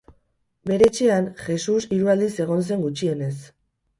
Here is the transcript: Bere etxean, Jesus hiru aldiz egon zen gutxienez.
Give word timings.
Bere 0.71 0.87
etxean, 0.91 1.27
Jesus 1.41 1.83
hiru 1.97 2.11
aldiz 2.15 2.31
egon 2.47 2.65
zen 2.71 2.81
gutxienez. 2.87 3.33